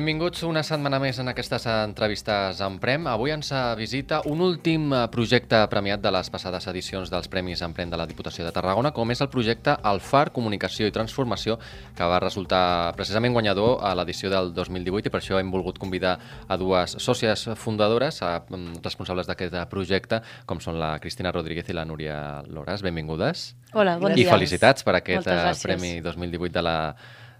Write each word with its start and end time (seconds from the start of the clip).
Benvinguts 0.00 0.46
una 0.48 0.62
setmana 0.64 0.96
més 0.96 1.18
en 1.20 1.28
aquestes 1.28 1.66
entrevistes 1.68 2.62
en 2.64 2.78
Prem. 2.80 3.04
Avui 3.10 3.34
ens 3.34 3.50
visita 3.76 4.22
un 4.30 4.40
últim 4.40 4.86
eh, 4.96 5.02
projecte 5.12 5.58
premiat 5.68 6.00
de 6.00 6.08
les 6.14 6.32
passades 6.32 6.64
edicions 6.72 7.12
dels 7.12 7.28
Premis 7.28 7.60
Emprem 7.66 7.92
de 7.92 7.98
la 8.00 8.06
Diputació 8.08 8.46
de 8.46 8.54
Tarragona, 8.56 8.94
com 8.96 9.12
és 9.12 9.20
el 9.20 9.28
projecte 9.28 9.76
Alfar 9.92 10.30
Comunicació 10.32 10.88
i 10.88 10.96
Transformació, 10.96 11.58
que 11.98 12.08
va 12.08 12.22
resultar 12.24 12.62
precisament 12.96 13.36
guanyador 13.36 13.84
a 13.84 13.92
l'edició 14.00 14.32
del 14.32 14.54
2018 14.56 15.12
i 15.12 15.12
per 15.12 15.20
això 15.20 15.36
hem 15.36 15.52
volgut 15.52 15.76
convidar 15.76 16.16
a 16.48 16.56
dues 16.56 16.96
sòcies 16.96 17.50
fundadores, 17.60 18.22
a, 18.24 18.38
mm, 18.40 18.80
responsables 18.80 19.28
d'aquest 19.28 19.60
projecte, 19.68 20.24
com 20.46 20.64
són 20.64 20.80
la 20.80 20.94
Cristina 20.98 21.28
Rodríguez 21.28 21.68
i 21.68 21.76
la 21.76 21.84
Núria 21.84 22.40
Lores. 22.48 22.80
Benvingudes. 22.80 23.50
Hola, 23.74 23.98
bon 23.98 24.16
I 24.16 24.24
dia. 24.24 24.32
felicitats 24.32 24.82
per 24.82 24.96
aquest 24.96 25.26
eh. 25.28 25.50
Premi 25.60 26.00
2018 26.00 26.54
de 26.54 26.62
la 26.62 26.78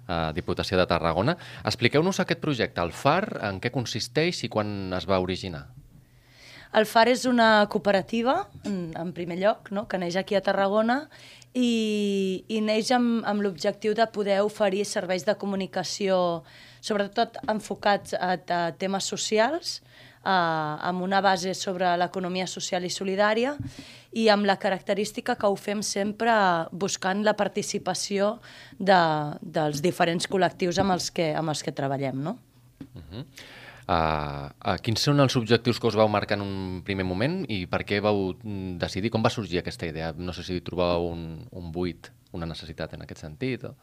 eh, 0.06 0.30
Diputació 0.36 0.78
de 0.80 0.86
Tarragona. 0.90 1.36
Expliqueu-nos 1.64 2.20
aquest 2.20 2.40
projecte, 2.40 2.82
el 2.82 2.92
FAR, 2.92 3.40
en 3.50 3.60
què 3.60 3.72
consisteix 3.74 4.44
i 4.44 4.52
quan 4.52 4.92
es 4.96 5.08
va 5.08 5.20
originar. 5.20 5.66
El 6.70 6.86
FAR 6.86 7.08
és 7.10 7.24
una 7.26 7.66
cooperativa, 7.70 8.44
en, 8.62 8.92
en 8.94 9.12
primer 9.12 9.40
lloc, 9.40 9.72
no? 9.74 9.88
que 9.90 9.98
neix 9.98 10.14
aquí 10.20 10.36
a 10.38 10.42
Tarragona 10.44 11.00
i, 11.52 12.44
i 12.46 12.60
neix 12.62 12.92
amb, 12.94 13.24
amb 13.26 13.42
l'objectiu 13.42 13.96
de 13.98 14.06
poder 14.14 14.38
oferir 14.46 14.84
serveis 14.86 15.26
de 15.26 15.34
comunicació, 15.34 16.44
sobretot 16.80 17.40
enfocats 17.50 18.14
a, 18.14 18.36
a 18.38 18.60
temes 18.78 19.10
socials, 19.10 19.80
eh, 20.24 20.88
amb 20.90 21.02
una 21.02 21.20
base 21.20 21.54
sobre 21.54 21.92
l'economia 22.00 22.46
social 22.46 22.84
i 22.84 22.92
solidària 22.92 23.56
i 24.12 24.28
amb 24.28 24.46
la 24.48 24.58
característica 24.58 25.36
que 25.38 25.48
ho 25.48 25.56
fem 25.56 25.82
sempre 25.86 26.32
buscant 26.72 27.22
la 27.24 27.36
participació 27.38 28.36
de, 28.78 29.00
dels 29.40 29.82
diferents 29.84 30.26
col·lectius 30.28 30.80
amb 30.82 30.96
els 30.96 31.10
que, 31.14 31.32
amb 31.36 31.52
els 31.54 31.62
que 31.62 31.74
treballem. 31.76 32.22
No? 32.24 32.36
Uh, 33.90 34.46
uh, 34.62 34.76
quins 34.86 35.02
són 35.02 35.18
els 35.18 35.34
objectius 35.34 35.80
que 35.82 35.88
us 35.88 35.96
vau 35.98 36.06
marcar 36.06 36.36
en 36.38 36.44
un 36.44 36.82
primer 36.86 37.02
moment 37.02 37.40
i 37.50 37.64
per 37.66 37.80
què 37.82 37.98
vau 38.04 38.28
mm, 38.36 38.76
decidir, 38.78 39.10
com 39.10 39.24
va 39.24 39.32
sorgir 39.34 39.58
aquesta 39.58 39.88
idea? 39.88 40.12
No 40.14 40.34
sé 40.36 40.44
si 40.46 40.60
trobàveu 40.62 41.08
un, 41.10 41.24
un 41.58 41.72
buit, 41.74 42.10
una 42.36 42.46
necessitat 42.46 42.94
en 42.94 43.02
aquest 43.02 43.24
sentit. 43.24 43.66
O... 43.66 43.74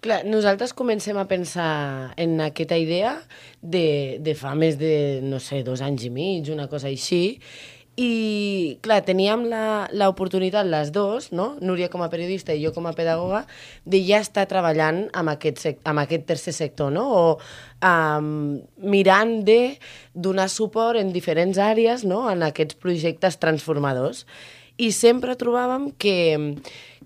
Clar, 0.00 0.22
nosaltres 0.24 0.72
comencem 0.72 1.18
a 1.20 1.26
pensar 1.28 2.14
en 2.16 2.38
aquesta 2.40 2.78
idea 2.80 3.18
de, 3.60 4.16
de 4.24 4.32
fa 4.32 4.54
més 4.56 4.78
de, 4.80 5.20
no 5.20 5.36
sé, 5.44 5.60
dos 5.66 5.82
anys 5.84 6.06
i 6.08 6.10
mig, 6.14 6.48
una 6.48 6.70
cosa 6.72 6.88
així, 6.88 7.36
i, 8.00 8.78
clar, 8.80 9.02
teníem 9.04 9.42
l'oportunitat 9.98 10.64
les 10.64 10.88
dos, 10.94 11.26
no? 11.36 11.50
Núria 11.60 11.90
com 11.92 12.00
a 12.00 12.08
periodista 12.08 12.54
i 12.54 12.62
jo 12.62 12.72
com 12.72 12.86
a 12.88 12.94
pedagoga, 12.96 13.42
de 13.84 14.00
ja 14.06 14.22
estar 14.24 14.46
treballant 14.48 15.02
amb 15.12 15.34
aquest, 15.34 15.66
amb 15.84 16.00
aquest 16.00 16.24
tercer 16.30 16.54
sector, 16.56 16.88
no? 16.94 17.04
O 17.10 17.24
um, 17.84 18.60
mirant 18.80 19.40
de 19.44 19.76
donar 20.14 20.48
suport 20.48 21.00
en 21.00 21.12
diferents 21.12 21.60
àrees 21.60 22.06
no? 22.08 22.22
en 22.30 22.46
aquests 22.46 22.78
projectes 22.80 23.36
transformadors. 23.42 24.24
I 24.80 24.94
sempre 24.96 25.36
trobàvem 25.36 25.90
que, 26.00 26.16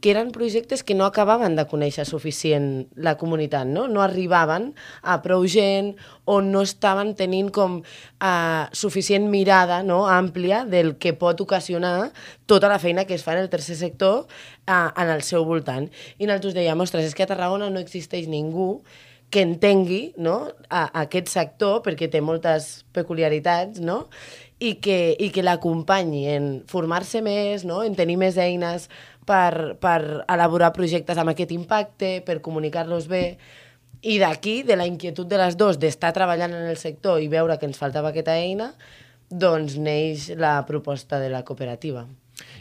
que 0.05 0.11
eren 0.11 0.33
projectes 0.33 0.83
que 0.85 0.93
no 0.93 1.07
acabaven 1.09 1.55
de 1.57 1.65
conèixer 1.65 2.05
suficient 2.05 2.67
la 2.93 3.15
comunitat, 3.17 3.65
no? 3.65 3.87
No 3.89 4.03
arribaven 4.05 4.67
a 5.01 5.15
prou 5.25 5.47
gent 5.49 5.95
o 6.29 6.43
no 6.45 6.61
estaven 6.61 7.15
tenint 7.17 7.49
com 7.49 7.79
uh, 7.81 8.67
suficient 8.77 9.31
mirada 9.33 9.81
no? 9.81 10.03
àmplia 10.05 10.67
del 10.69 10.99
que 11.01 11.15
pot 11.17 11.41
ocasionar 11.41 12.11
tota 12.45 12.69
la 12.69 12.77
feina 12.83 13.07
que 13.09 13.17
es 13.17 13.25
fa 13.25 13.33
en 13.33 13.47
el 13.47 13.49
tercer 13.49 13.79
sector 13.81 14.27
uh, 14.29 14.93
en 14.93 15.09
el 15.09 15.25
seu 15.25 15.49
voltant. 15.49 15.89
I 16.21 16.29
nosaltres 16.29 16.53
dèiem, 16.61 16.85
ostres, 16.85 17.09
és 17.09 17.17
que 17.17 17.25
a 17.25 17.33
Tarragona 17.33 17.73
no 17.73 17.81
existeix 17.81 18.29
ningú 18.29 18.83
que 19.33 19.41
entengui 19.41 20.13
no, 20.21 20.51
a, 20.69 20.85
a 20.85 21.07
aquest 21.09 21.33
sector, 21.33 21.81
perquè 21.83 22.07
té 22.13 22.21
moltes 22.21 22.85
peculiaritats, 22.93 23.81
no? 23.81 24.05
i 24.63 24.77
que, 24.81 24.99
i 25.19 25.29
que 25.35 25.43
l'acompanyi 25.43 26.23
en 26.31 26.45
formar-se 26.71 27.21
més, 27.25 27.65
no? 27.67 27.83
en 27.85 27.97
tenir 27.99 28.17
més 28.21 28.39
eines 28.41 28.87
per, 29.27 29.77
per 29.81 30.01
elaborar 30.29 30.73
projectes 30.77 31.19
amb 31.21 31.33
aquest 31.33 31.55
impacte, 31.57 32.19
per 32.27 32.41
comunicar-los 32.45 33.09
bé, 33.11 33.25
i 34.05 34.19
d'aquí, 34.21 34.63
de 34.69 34.77
la 34.77 34.87
inquietud 34.87 35.29
de 35.29 35.39
les 35.41 35.57
dues, 35.57 35.79
d'estar 35.81 36.13
treballant 36.17 36.53
en 36.53 36.69
el 36.69 36.77
sector 36.77 37.23
i 37.25 37.31
veure 37.33 37.57
que 37.59 37.69
ens 37.69 37.81
faltava 37.81 38.13
aquesta 38.13 38.37
eina, 38.37 38.75
doncs 39.31 39.79
neix 39.81 40.29
la 40.37 40.59
proposta 40.69 41.19
de 41.23 41.31
la 41.33 41.41
cooperativa. 41.45 42.05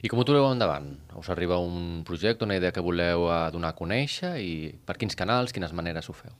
I 0.05 0.09
com 0.11 0.21
ho 0.21 0.25
trobeu 0.27 0.45
endavant? 0.51 0.87
Us 1.19 1.29
arriba 1.33 1.57
un 1.59 2.03
projecte, 2.07 2.45
una 2.45 2.55
idea 2.59 2.71
que 2.71 2.83
voleu 2.83 3.27
eh, 3.27 3.39
donar 3.51 3.73
a 3.73 3.77
conèixer 3.77 4.35
i 4.39 4.53
per 4.85 4.95
quins 5.01 5.17
canals, 5.19 5.51
quines 5.55 5.73
maneres 5.75 6.09
ho 6.09 6.15
feu? 6.15 6.33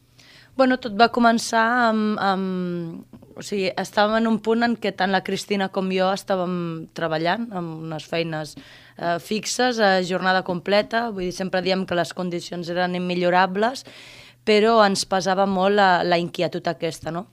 Bueno, 0.56 0.78
tot 0.78 0.94
va 1.00 1.09
començar 1.09 1.66
amb, 1.90 2.18
amb... 2.22 3.19
O 3.34 3.41
sigui, 3.41 3.72
estàvem 3.81 4.19
en 4.19 4.30
un 4.30 4.36
punt 4.46 4.62
en 4.62 4.75
què 4.78 4.91
tant 4.94 5.09
la 5.09 5.24
Cristina 5.25 5.72
com 5.74 5.88
jo 5.90 6.12
estàvem 6.14 6.53
treballant 6.94 7.47
amb 7.58 7.88
unes 7.88 8.06
feines 8.06 8.52
eh, 8.53 9.18
fixes, 9.18 9.80
a 9.81 10.03
jornada 10.06 10.44
completa, 10.46 11.08
vull 11.09 11.31
dir, 11.31 11.34
sempre 11.34 11.63
diem 11.66 11.88
que 11.90 11.97
les 11.97 12.13
condicions 12.13 12.69
eren 12.69 12.94
immillorables, 13.00 13.88
però 14.46 14.75
ens 14.86 15.08
pesava 15.09 15.50
molt 15.50 15.80
la, 15.80 15.90
la 16.06 16.22
inquietud 16.22 16.69
aquesta, 16.69 17.09
no? 17.09 17.25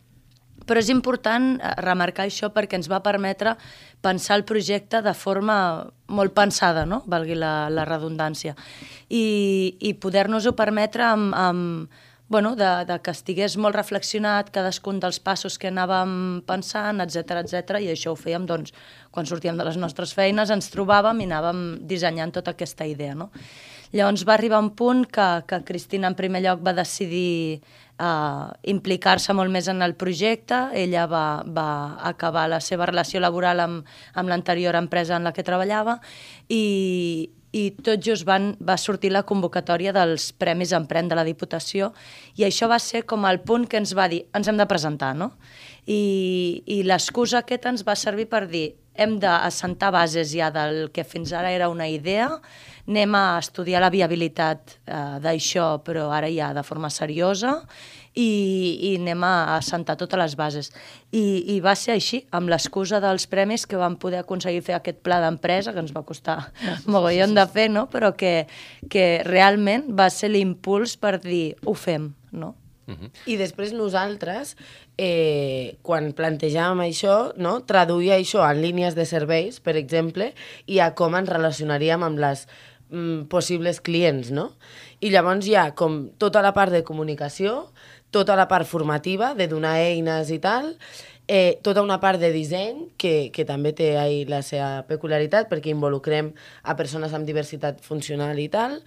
Però 0.65 0.81
és 0.81 0.89
important 0.89 1.53
eh, 1.59 1.77
remarcar 1.85 2.25
això 2.25 2.49
perquè 2.57 2.81
ens 2.81 2.89
va 2.89 3.05
permetre 3.05 3.59
pensar 4.01 4.41
el 4.41 4.49
projecte 4.49 5.05
de 5.05 5.13
forma 5.13 5.61
molt 6.09 6.33
pensada, 6.33 6.89
no? 6.89 7.03
valgui 7.05 7.37
la, 7.37 7.69
la 7.69 7.85
redundància, 7.85 8.57
i, 9.13 9.77
i 9.85 9.93
poder-nos-ho 10.01 10.57
permetre 10.57 11.05
amb, 11.13 11.37
amb, 11.37 12.01
bueno, 12.31 12.55
de, 12.55 12.69
de 12.87 12.97
que 13.03 13.11
estigués 13.11 13.57
molt 13.59 13.75
reflexionat 13.75 14.53
cadascun 14.55 15.01
dels 15.03 15.19
passos 15.19 15.59
que 15.59 15.67
anàvem 15.69 16.13
pensant, 16.47 17.03
etc 17.03 17.41
etc 17.43 17.81
i 17.83 17.91
això 17.91 18.15
ho 18.15 18.19
fèiem 18.19 18.47
doncs, 18.47 18.71
quan 19.11 19.27
sortíem 19.27 19.59
de 19.59 19.67
les 19.67 19.77
nostres 19.83 20.15
feines, 20.15 20.53
ens 20.55 20.71
trobàvem 20.71 21.21
i 21.21 21.27
anàvem 21.27 21.65
dissenyant 21.91 22.31
tota 22.37 22.55
aquesta 22.55 22.87
idea. 22.87 23.17
No? 23.19 23.33
Llavors 23.91 24.23
va 24.23 24.37
arribar 24.37 24.61
un 24.63 24.71
punt 24.79 25.03
que, 25.11 25.27
que 25.51 25.59
Cristina 25.67 26.07
en 26.07 26.15
primer 26.15 26.45
lloc 26.45 26.63
va 26.63 26.77
decidir 26.79 27.59
uh, 27.99 28.47
implicar-se 28.63 29.35
molt 29.35 29.51
més 29.51 29.67
en 29.67 29.83
el 29.83 29.97
projecte. 29.99 30.61
Ella 30.79 31.09
va, 31.11 31.43
va 31.43 31.99
acabar 32.13 32.47
la 32.53 32.63
seva 32.63 32.87
relació 32.87 33.19
laboral 33.19 33.67
amb, 33.67 33.91
amb 34.15 34.31
l'anterior 34.31 34.79
empresa 34.79 35.19
en 35.19 35.27
la 35.27 35.35
que 35.35 35.43
treballava 35.43 35.99
i, 36.47 36.63
i 37.53 37.71
tot 37.83 38.03
just 38.05 38.27
van, 38.29 38.53
va 38.63 38.77
sortir 38.79 39.11
la 39.11 39.25
convocatòria 39.27 39.95
dels 39.95 40.31
Premis 40.39 40.75
Emprèn 40.77 41.09
de 41.11 41.19
la 41.19 41.27
Diputació 41.27 41.91
i 42.39 42.47
això 42.47 42.69
va 42.71 42.79
ser 42.79 43.03
com 43.09 43.27
el 43.27 43.41
punt 43.43 43.67
que 43.67 43.81
ens 43.81 43.95
va 43.97 44.07
dir 44.11 44.23
ens 44.37 44.49
hem 44.49 44.61
de 44.61 44.69
presentar, 44.71 45.15
no? 45.19 45.33
I, 45.91 46.63
i 46.71 46.83
l'excusa 46.87 47.41
aquesta 47.43 47.73
ens 47.73 47.83
va 47.87 47.97
servir 47.99 48.29
per 48.31 48.45
dir 48.51 48.69
hem 49.01 49.17
d'assentar 49.23 49.91
bases 49.95 50.33
ja 50.35 50.51
del 50.53 50.91
que 50.93 51.07
fins 51.09 51.33
ara 51.33 51.51
era 51.55 51.71
una 51.73 51.89
idea, 51.89 52.29
anem 52.91 53.15
a 53.15 53.39
estudiar 53.39 53.81
la 53.81 53.91
viabilitat 53.93 54.77
eh, 54.85 55.17
d'això, 55.23 55.79
però 55.87 56.11
ara 56.13 56.29
ja 56.33 56.51
de 56.57 56.65
forma 56.67 56.91
seriosa, 56.91 57.61
i, 58.15 58.27
i 58.91 58.95
anem 58.99 59.23
a 59.25 59.57
assentar 59.57 59.97
totes 59.97 60.19
les 60.19 60.35
bases. 60.37 60.71
I, 61.15 61.55
I 61.55 61.61
va 61.63 61.77
ser 61.79 61.95
així, 61.95 62.25
amb 62.35 62.51
l'excusa 62.51 63.01
dels 63.03 63.29
premis 63.31 63.67
que 63.71 63.79
vam 63.81 63.97
poder 64.03 64.25
aconseguir 64.25 64.65
fer 64.67 64.77
aquest 64.77 65.01
pla 65.07 65.21
d'empresa, 65.23 65.73
que 65.73 65.85
ens 65.85 65.95
va 65.97 66.05
costar 66.07 66.41
mogollon 66.91 67.37
de 67.39 67.47
fer, 67.51 67.71
no? 67.71 67.87
però 67.93 68.13
que, 68.19 68.49
que 68.91 69.23
realment 69.27 69.93
va 69.97 70.11
ser 70.11 70.33
l'impuls 70.35 70.99
per 71.01 71.19
dir, 71.23 71.55
ho 71.65 71.77
fem, 71.79 72.11
no? 72.33 72.57
Uh 72.91 72.97
-huh. 72.97 73.11
I 73.27 73.37
després 73.37 73.73
nosaltres, 73.73 74.57
eh, 74.99 75.77
quan 75.83 76.13
plantejàvem 76.13 76.81
això, 76.81 77.33
no, 77.37 77.61
traduir 77.63 78.11
això 78.11 78.43
en 78.51 78.61
línies 78.61 78.95
de 78.95 79.05
serveis, 79.05 79.61
per 79.61 79.77
exemple, 79.77 80.35
i 80.67 80.81
a 80.81 80.95
com 80.95 81.15
ens 81.15 81.29
relacionaríem 81.29 82.03
amb 82.03 82.19
les 82.19 82.49
mm, 82.91 83.29
possibles 83.29 83.81
clients, 83.81 84.31
no? 84.31 84.57
I 85.01 85.11
llavors 85.11 85.47
hi 85.47 85.55
ha 85.55 85.75
com 85.75 86.11
tota 86.19 86.43
la 86.43 86.53
part 86.53 86.73
de 86.73 86.83
comunicació, 86.83 87.71
tota 88.11 88.35
la 88.37 88.49
part 88.49 88.67
formativa, 88.67 89.35
de 89.35 89.47
donar 89.47 89.77
eines 89.77 90.31
i 90.31 90.39
tal, 90.39 90.77
eh, 91.29 91.61
tota 91.63 91.83
una 91.83 92.01
part 92.01 92.19
de 92.19 92.33
disseny, 92.33 92.89
que, 92.99 93.31
que 93.33 93.45
també 93.45 93.73
té 93.73 93.97
ahí 93.99 94.25
la 94.27 94.43
seva 94.43 94.83
peculiaritat, 94.89 95.49
perquè 95.49 95.71
involucrem 95.71 96.33
a 96.63 96.75
persones 96.77 97.15
amb 97.15 97.25
diversitat 97.25 97.81
funcional 97.81 98.39
i 98.39 98.49
tal, 98.49 98.83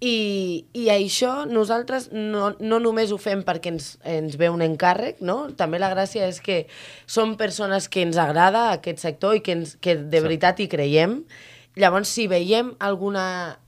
i, 0.00 0.66
i 0.78 0.86
això 0.94 1.42
nosaltres 1.50 2.08
no, 2.14 2.52
no 2.62 2.78
només 2.78 3.10
ho 3.10 3.18
fem 3.18 3.42
perquè 3.46 3.72
ens, 3.72 3.96
ens 4.06 4.36
ve 4.38 4.50
un 4.52 4.62
encàrrec, 4.62 5.18
no? 5.26 5.48
també 5.58 5.80
la 5.82 5.90
gràcia 5.90 6.28
és 6.30 6.38
que 6.44 6.66
som 7.06 7.34
persones 7.40 7.88
que 7.90 8.04
ens 8.06 8.18
agrada 8.22 8.68
aquest 8.76 9.02
sector 9.02 9.34
i 9.34 9.42
que, 9.42 9.56
ens, 9.58 9.74
que 9.82 9.96
de 9.98 10.20
veritat 10.22 10.60
hi 10.62 10.68
creiem. 10.70 11.24
Llavors, 11.78 12.12
si 12.14 12.28
veiem 12.30 12.76
alguna 12.78 13.58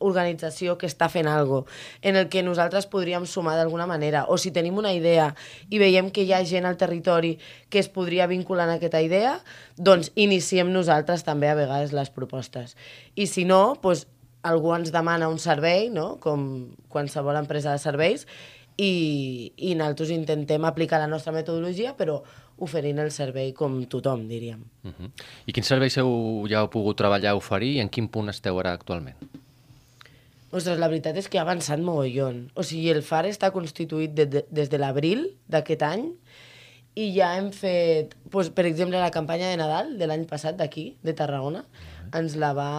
organització 0.00 0.78
que 0.80 0.88
està 0.88 1.10
fent 1.12 1.28
algo 1.28 1.64
en 2.00 2.16
el 2.16 2.30
que 2.32 2.44
nosaltres 2.46 2.86
podríem 2.88 3.26
sumar 3.28 3.56
d'alguna 3.58 3.86
manera 3.90 4.24
o 4.32 4.38
si 4.40 4.54
tenim 4.54 4.78
una 4.80 4.94
idea 4.96 5.34
i 5.68 5.82
veiem 5.82 6.08
que 6.14 6.24
hi 6.24 6.32
ha 6.32 6.40
gent 6.46 6.64
al 6.70 6.78
territori 6.80 7.34
que 7.68 7.82
es 7.82 7.90
podria 7.92 8.30
vincular 8.30 8.68
en 8.68 8.78
aquesta 8.78 9.02
idea, 9.04 9.36
doncs 9.76 10.14
iniciem 10.14 10.72
nosaltres 10.72 11.26
també 11.26 11.50
a 11.50 11.58
vegades 11.58 11.92
les 11.92 12.14
propostes. 12.14 12.78
I 13.14 13.26
si 13.26 13.44
no, 13.44 13.76
doncs, 13.82 14.06
algú 14.42 14.72
ens 14.74 14.92
demana 14.92 15.28
un 15.28 15.38
servei, 15.38 15.90
no? 15.90 16.16
com 16.20 16.70
qualsevol 16.88 17.36
empresa 17.40 17.72
de 17.72 17.82
serveis, 17.82 18.26
i, 18.80 19.52
i 19.56 19.74
nosaltres 19.76 20.12
intentem 20.14 20.64
aplicar 20.64 21.00
la 21.02 21.10
nostra 21.10 21.34
metodologia, 21.36 21.92
però 21.98 22.20
oferint 22.64 23.00
el 23.02 23.10
servei 23.12 23.52
com 23.56 23.82
tothom, 23.88 24.26
diríem. 24.28 24.62
Uh 24.84 24.92
-huh. 24.92 25.10
I 25.46 25.52
quins 25.52 25.66
serveis 25.66 25.96
heu, 25.98 26.46
ja 26.48 26.60
heu 26.60 26.70
pogut 26.70 26.96
treballar, 26.96 27.34
oferir 27.34 27.76
i 27.76 27.80
en 27.80 27.88
quin 27.88 28.08
punt 28.08 28.28
esteu 28.28 28.58
ara 28.58 28.72
actualment? 28.72 29.16
Ostres, 30.50 30.78
la 30.78 30.88
veritat 30.88 31.16
és 31.16 31.28
que 31.28 31.38
ha 31.38 31.42
avançat 31.42 31.78
mogollon. 31.78 32.50
O 32.54 32.62
sigui, 32.62 32.90
el 32.90 33.02
FAR 33.02 33.26
està 33.26 33.52
constituït 33.52 34.14
de, 34.14 34.26
de, 34.26 34.44
des 34.50 34.68
de 34.70 34.78
l'abril 34.78 35.36
d'aquest 35.46 35.82
any 35.82 36.12
i 36.94 37.12
ja 37.14 37.36
hem 37.38 37.52
fet, 37.52 38.16
doncs, 38.24 38.50
per 38.50 38.66
exemple, 38.66 38.98
la 38.98 39.12
campanya 39.14 39.50
de 39.50 39.56
Nadal 39.56 39.96
de 39.98 40.06
l'any 40.10 40.26
passat 40.26 40.56
d'aquí, 40.58 40.96
de 41.02 41.12
Tarragona, 41.12 41.64
ens 42.16 42.36
la 42.40 42.52
va 42.56 42.70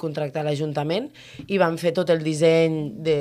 contractar 0.00 0.44
l'Ajuntament 0.44 1.10
i 1.46 1.60
vam 1.62 1.78
fer 1.80 1.94
tot 1.96 2.10
el 2.14 2.24
disseny 2.24 2.78
de, 3.04 3.18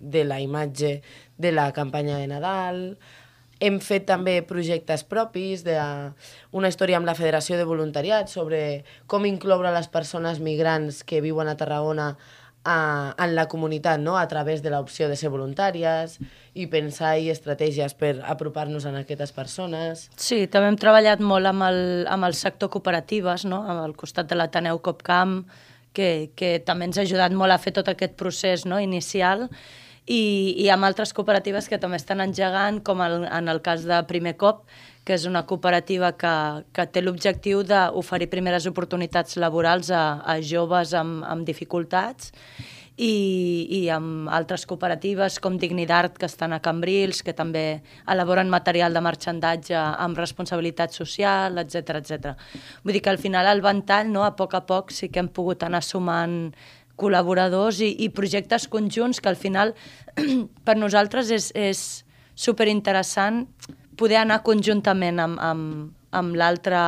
de 0.00 0.24
la 0.24 0.40
imatge 0.42 1.00
de 1.36 1.52
la 1.52 1.70
campanya 1.76 2.18
de 2.18 2.26
Nadal, 2.30 2.82
hem 3.60 3.78
fet 3.80 4.04
també 4.08 4.40
projectes 4.44 5.04
propis, 5.08 5.62
de, 5.64 5.76
una 6.52 6.68
història 6.68 6.98
amb 7.00 7.08
la 7.08 7.16
Federació 7.16 7.56
de 7.56 7.68
Voluntariat 7.68 8.28
sobre 8.28 8.84
com 9.08 9.24
incloure 9.28 9.72
les 9.72 9.88
persones 9.88 10.40
migrants 10.44 11.02
que 11.04 11.22
viuen 11.24 11.48
a 11.48 11.56
Tarragona 11.56 12.14
a, 12.66 13.14
en 13.22 13.34
la 13.36 13.46
comunitat, 13.48 14.00
no? 14.02 14.16
a 14.18 14.26
través 14.28 14.62
de 14.62 14.72
l'opció 14.74 15.08
de 15.08 15.16
ser 15.16 15.30
voluntàries 15.30 16.18
i 16.58 16.66
pensar 16.72 17.14
i 17.22 17.30
estratègies 17.30 17.94
per 17.94 18.16
apropar-nos 18.26 18.84
a 18.84 18.92
aquestes 18.98 19.32
persones. 19.36 20.08
Sí, 20.18 20.44
també 20.50 20.72
hem 20.72 20.80
treballat 20.82 21.22
molt 21.22 21.46
amb 21.46 21.68
el, 21.68 21.80
amb 22.10 22.26
el 22.26 22.34
sector 22.34 22.72
cooperatives, 22.74 23.46
no? 23.46 23.62
el 23.86 23.94
costat 23.96 24.28
de 24.28 24.38
l'Ateneu 24.40 24.82
Copcamp, 24.82 25.44
que, 25.96 26.32
que 26.36 26.58
també 26.66 26.90
ens 26.90 26.98
ha 26.98 27.06
ajudat 27.06 27.32
molt 27.32 27.54
a 27.54 27.62
fer 27.62 27.72
tot 27.78 27.88
aquest 27.88 28.18
procés 28.18 28.66
no? 28.68 28.82
inicial 28.82 29.46
i, 30.04 30.54
i 30.58 30.68
amb 30.74 30.86
altres 30.86 31.14
cooperatives 31.16 31.70
que 31.70 31.78
també 31.82 32.00
estan 32.02 32.20
engegant, 32.24 32.82
com 32.84 33.00
el, 33.06 33.22
en 33.30 33.48
el 33.48 33.62
cas 33.62 33.86
de 33.88 34.02
Primer 34.10 34.36
Cop, 34.36 34.66
que 35.06 35.14
és 35.14 35.24
una 35.28 35.44
cooperativa 35.46 36.10
que, 36.18 36.36
que 36.74 36.86
té 36.90 37.02
l'objectiu 37.02 37.62
d'oferir 37.62 38.26
primeres 38.32 38.66
oportunitats 38.66 39.38
laborals 39.38 39.92
a, 39.94 40.18
a 40.26 40.40
joves 40.42 40.96
amb, 40.98 41.22
amb 41.22 41.46
dificultats 41.46 42.32
i, 42.96 43.66
i 43.70 43.80
amb 43.92 44.30
altres 44.32 44.64
cooperatives 44.66 45.38
com 45.44 45.60
Dignidart, 45.60 46.16
que 46.18 46.26
estan 46.26 46.56
a 46.56 46.62
Cambrils, 46.64 47.22
que 47.22 47.36
també 47.36 47.82
elaboren 48.08 48.50
material 48.50 48.96
de 48.96 49.04
marxandatge 49.04 49.76
amb 49.76 50.18
responsabilitat 50.18 50.96
social, 50.96 51.60
etc 51.62 52.00
etc. 52.00 52.34
Vull 52.82 52.96
dir 52.96 53.04
que 53.04 53.12
al 53.12 53.22
final 53.22 53.46
el 53.52 53.62
ventall, 53.62 54.10
no, 54.10 54.24
a 54.24 54.34
poc 54.34 54.58
a 54.58 54.64
poc, 54.66 54.90
sí 54.96 55.10
que 55.12 55.22
hem 55.22 55.30
pogut 55.30 55.62
anar 55.62 55.84
sumant 55.84 56.50
col·laboradors 56.96 57.82
i, 57.84 57.92
i 58.02 58.10
projectes 58.10 58.66
conjunts 58.72 59.20
que 59.20 59.28
al 59.30 59.38
final 59.38 59.76
per 60.66 60.78
nosaltres 60.80 61.30
és, 61.30 61.52
és 61.54 61.82
superinteressant 62.34 63.44
poder 63.96 64.20
anar 64.22 64.42
conjuntament 64.46 65.20
amb, 65.22 65.40
amb, 65.42 65.90
amb 66.16 66.38
l'altra 66.38 66.84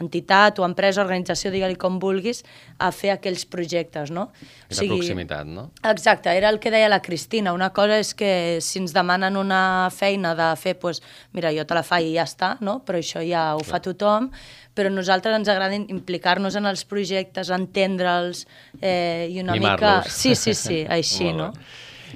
entitat 0.00 0.58
o 0.60 0.66
empresa, 0.66 1.00
organització, 1.00 1.50
digue-li 1.52 1.76
com 1.80 1.98
vulguis, 2.02 2.42
a 2.78 2.90
fer 2.92 3.14
aquells 3.14 3.46
projectes, 3.48 4.12
no? 4.12 4.28
És 4.68 4.76
o 4.76 4.82
sigui, 4.82 4.98
proximitat, 4.98 5.48
no? 5.48 5.70
Exacte, 5.88 6.32
era 6.36 6.50
el 6.52 6.60
que 6.60 6.72
deia 6.74 6.90
la 6.92 7.00
Cristina. 7.04 7.54
Una 7.56 7.70
cosa 7.76 7.98
és 8.02 8.12
que 8.16 8.60
si 8.64 8.80
ens 8.82 8.92
demanen 8.96 9.38
una 9.40 9.88
feina 9.94 10.34
de 10.36 10.50
fer, 10.60 10.76
doncs, 10.82 11.00
mira, 11.36 11.54
jo 11.56 11.64
te 11.64 11.78
la 11.78 11.84
faig 11.86 12.10
i 12.10 12.14
ja 12.18 12.26
està, 12.28 12.54
no? 12.60 12.80
Però 12.86 13.00
això 13.00 13.24
ja 13.24 13.48
ho 13.56 13.64
Clar. 13.64 13.70
fa 13.70 13.82
tothom, 13.88 14.30
però 14.76 14.92
a 14.92 14.96
nosaltres 14.98 15.38
ens 15.38 15.48
agrada 15.48 15.78
implicar-nos 15.80 16.58
en 16.60 16.68
els 16.68 16.84
projectes, 16.84 17.50
entendre'ls 17.54 18.44
eh, 18.82 19.32
i 19.32 19.40
una 19.40 19.56
mica... 19.56 19.98
Sí, 20.12 20.36
sí, 20.36 20.52
sí, 20.52 20.84
així, 20.98 21.32
no? 21.32 21.54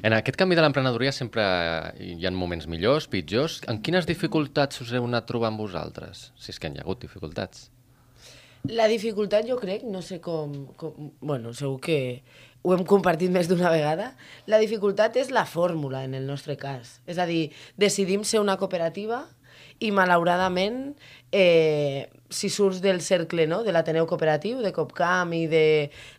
En 0.03 0.15
aquest 0.17 0.39
canvi 0.41 0.57
de 0.57 0.63
l'emprenedoria 0.65 1.13
sempre 1.13 1.43
hi 2.01 2.27
ha 2.27 2.33
moments 2.35 2.69
millors, 2.71 3.09
pitjors. 3.11 3.61
En 3.71 3.83
quines 3.85 4.07
dificultats 4.09 4.81
us 4.85 4.95
heu 4.95 5.09
anat 5.09 5.27
trobant 5.29 5.59
vosaltres? 5.59 6.31
Si 6.41 6.55
és 6.55 6.61
que 6.61 6.71
hi 6.71 6.81
ha 6.81 6.87
hagut 6.87 7.03
dificultats. 7.03 7.69
La 8.69 8.87
dificultat 8.93 9.47
jo 9.49 9.57
crec, 9.57 9.87
no 9.89 10.03
sé 10.05 10.21
com, 10.21 10.53
com... 10.77 11.11
Bueno, 11.21 11.55
segur 11.57 11.79
que 11.81 11.99
ho 12.63 12.75
hem 12.75 12.85
compartit 12.85 13.33
més 13.33 13.49
d'una 13.49 13.71
vegada. 13.73 14.11
La 14.53 14.61
dificultat 14.61 15.17
és 15.17 15.33
la 15.33 15.47
fórmula, 15.49 16.05
en 16.05 16.15
el 16.19 16.27
nostre 16.29 16.59
cas. 16.61 16.99
És 17.09 17.19
a 17.19 17.27
dir, 17.29 17.49
decidim 17.81 18.25
ser 18.29 18.43
una 18.43 18.59
cooperativa 18.61 19.25
i 19.81 19.91
malauradament 19.97 20.95
eh, 21.33 22.09
si 22.29 22.51
surts 22.53 22.81
del 22.85 23.01
cercle 23.01 23.47
no? 23.49 23.63
de 23.65 23.73
l'Ateneu 23.73 24.07
Cooperatiu, 24.07 24.61
de 24.63 24.73
Copcam 24.77 25.33
i 25.35 25.47
de 25.51 25.65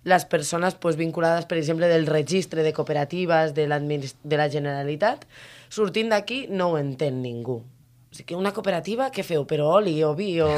les 0.03 0.25
persones 0.25 0.75
pues, 0.75 0.97
vinculades, 0.99 1.45
per 1.45 1.59
exemple, 1.61 1.87
del 1.87 2.07
registre 2.07 2.65
de 2.65 2.73
cooperatives 2.73 3.53
de, 3.55 3.67
de 3.69 4.39
la 4.39 4.49
Generalitat, 4.49 5.27
sortint 5.69 6.11
d'aquí 6.11 6.45
no 6.49 6.71
ho 6.71 6.81
entén 6.81 7.21
ningú. 7.23 7.61
O 8.11 8.17
sigui, 8.17 8.35
una 8.35 8.51
cooperativa, 8.51 9.07
què 9.13 9.23
feu? 9.23 9.45
Però 9.47 9.69
oli 9.77 10.01
o 10.03 10.11
vi 10.17 10.33
o... 10.43 10.49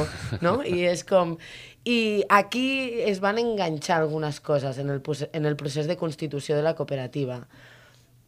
No? 0.42 0.58
I 0.66 0.88
és 0.90 1.04
com... 1.06 1.36
I 1.84 2.24
aquí 2.32 3.04
es 3.04 3.20
van 3.20 3.36
enganxar 3.38 4.00
algunes 4.00 4.40
coses 4.40 4.80
en 4.80 4.88
el, 4.90 5.02
en 5.04 5.44
el 5.44 5.54
procés 5.60 5.86
de 5.86 5.98
constitució 6.00 6.56
de 6.56 6.64
la 6.64 6.74
cooperativa 6.74 7.42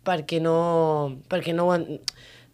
perquè 0.06 0.38
no, 0.38 1.17
perquè 1.26 1.55
no, 1.56 1.67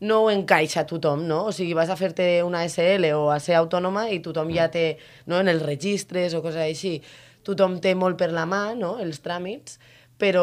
no 0.02 0.24
ho 0.24 0.30
encaixa 0.32 0.82
tothom, 0.90 1.22
no? 1.28 1.44
O 1.48 1.52
sigui, 1.54 1.76
vas 1.78 1.90
a 1.92 1.96
fer-te 1.98 2.26
una 2.42 2.64
SL 2.66 3.12
o 3.14 3.28
a 3.30 3.38
ser 3.42 3.54
autònoma 3.60 4.08
i 4.10 4.18
tothom 4.24 4.50
ja 4.54 4.66
té, 4.72 4.96
no?, 5.30 5.38
en 5.38 5.50
els 5.52 5.62
registres 5.62 6.34
o 6.34 6.42
coses 6.42 6.62
així, 6.64 6.96
tothom 7.46 7.78
té 7.82 7.94
molt 7.98 8.18
per 8.18 8.32
la 8.34 8.44
mà, 8.50 8.72
no?, 8.78 8.96
els 9.02 9.22
tràmits, 9.22 9.78
però, 10.22 10.42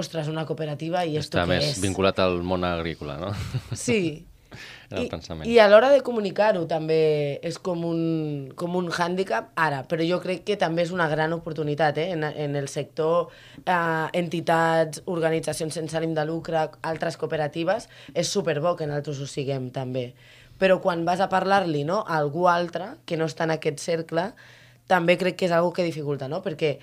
ostres, 0.00 0.28
una 0.32 0.44
cooperativa 0.48 1.02
i 1.04 1.18
esto 1.20 1.36
Està 1.36 1.46
què 1.46 1.54
més 1.54 1.70
és? 1.74 1.80
vinculat 1.82 2.20
al 2.22 2.38
món 2.46 2.64
agrícola, 2.64 3.18
no? 3.20 3.32
Sí, 3.76 4.24
el 4.90 5.04
I, 5.04 5.08
pensament. 5.10 5.48
I 5.48 5.58
a 5.62 5.68
l'hora 5.70 5.90
de 5.92 6.02
comunicar-ho 6.04 6.64
també 6.70 7.38
és 7.44 7.58
com 7.62 7.84
un, 7.88 8.02
com 8.58 8.76
un 8.78 8.90
hàndicap 8.92 9.50
ara, 9.56 9.82
però 9.88 10.04
jo 10.06 10.20
crec 10.22 10.44
que 10.48 10.58
també 10.60 10.84
és 10.86 10.92
una 10.94 11.08
gran 11.10 11.34
oportunitat 11.36 11.98
eh? 12.02 12.10
en, 12.16 12.24
en 12.24 12.56
el 12.58 12.68
sector, 12.72 13.32
eh, 13.64 14.06
entitats, 14.18 15.02
organitzacions 15.10 15.74
sense 15.80 15.98
ànim 15.98 16.16
de 16.18 16.26
lucre, 16.28 16.68
altres 16.82 17.18
cooperatives, 17.20 17.88
és 18.14 18.28
superbo 18.28 18.76
que 18.76 18.88
nosaltres 18.88 19.22
ho 19.22 19.28
siguem 19.30 19.70
també. 19.74 20.10
Però 20.62 20.78
quan 20.82 21.06
vas 21.08 21.20
a 21.20 21.30
parlar-li 21.32 21.82
no, 21.88 22.02
a 22.06 22.18
algú 22.20 22.46
altre 22.50 22.96
que 23.06 23.18
no 23.18 23.26
està 23.30 23.48
en 23.48 23.56
aquest 23.56 23.80
cercle, 23.82 24.30
també 24.90 25.16
crec 25.18 25.38
que 25.38 25.48
és 25.48 25.54
algo 25.54 25.72
que 25.72 25.86
dificulta, 25.86 26.28
no? 26.28 26.42
Perquè 26.44 26.76